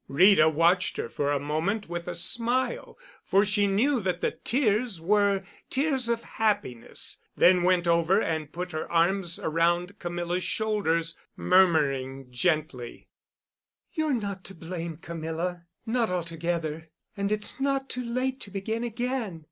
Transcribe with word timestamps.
Rita 0.07 0.49
watched 0.49 0.97
her 0.97 1.07
for 1.07 1.31
a 1.31 1.39
moment 1.39 1.87
with 1.87 2.07
a 2.07 2.15
smile, 2.15 2.97
for 3.23 3.45
she 3.45 3.67
knew 3.67 3.99
that 3.99 4.19
the 4.19 4.31
tears 4.31 4.99
were 4.99 5.43
tears 5.69 6.09
of 6.09 6.23
happiness, 6.23 7.21
then 7.37 7.61
went 7.61 7.87
over 7.87 8.19
and 8.19 8.51
put 8.51 8.71
her 8.71 8.91
arms 8.91 9.37
around 9.37 9.99
Camilla's 9.99 10.43
shoulders, 10.43 11.15
murmuring 11.37 12.31
gently: 12.31 13.09
"You're 13.93 14.15
not 14.15 14.43
to 14.45 14.55
blame, 14.55 14.97
Camilla—not 14.97 16.09
altogether—and 16.09 17.31
it's 17.31 17.59
not 17.59 17.87
too 17.87 18.03
late 18.03 18.41
to 18.41 18.49
begin 18.49 18.83
again. 18.83 19.39